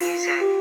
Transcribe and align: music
music 0.00 0.57